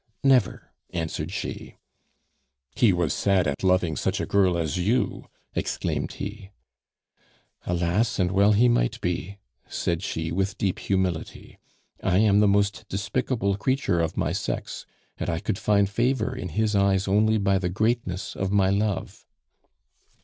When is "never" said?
0.23-0.71